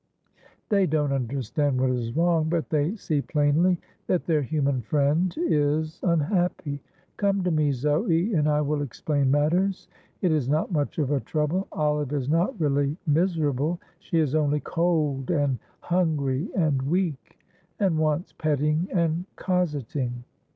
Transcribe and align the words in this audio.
They 0.69 0.87
don't 0.87 1.13
understand 1.13 1.79
what 1.79 1.91
is 1.91 2.15
wrong, 2.17 2.49
but 2.49 2.71
they 2.71 2.95
see 2.95 3.21
plainly 3.21 3.77
that 4.07 4.25
their 4.25 4.41
human 4.41 4.81
friend 4.81 5.31
is 5.37 5.99
unhappy. 6.01 6.81
Come 7.17 7.43
to 7.43 7.51
me, 7.51 7.71
Zoe, 7.71 8.33
and 8.33 8.49
I 8.49 8.61
will 8.61 8.81
explain 8.81 9.29
matters. 9.29 9.87
It 10.23 10.31
is 10.31 10.49
not 10.49 10.71
much 10.71 10.97
of 10.97 11.11
a 11.11 11.19
trouble. 11.19 11.67
Olive 11.71 12.13
is 12.13 12.27
not 12.27 12.59
really 12.59 12.97
miserable; 13.05 13.79
she 13.99 14.17
is 14.17 14.33
only 14.33 14.61
cold 14.61 15.29
and 15.29 15.59
hungry 15.81 16.49
and 16.55 16.81
weak, 16.81 17.39
and 17.79 17.99
wants 17.99 18.33
petting 18.33 18.87
and 18.91 19.25
cosseting." 19.35 20.23